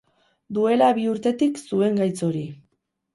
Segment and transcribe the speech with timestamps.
[0.57, 2.43] Duela bi urtetik zuen gaitz hori.